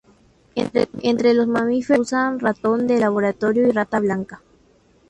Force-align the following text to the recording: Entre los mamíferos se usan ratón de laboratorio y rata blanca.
Entre 1.03 1.35
los 1.35 1.45
mamíferos 1.45 2.07
se 2.07 2.15
usan 2.15 2.39
ratón 2.39 2.87
de 2.87 2.97
laboratorio 2.97 3.67
y 3.67 3.71
rata 3.71 3.99
blanca. 3.99 4.41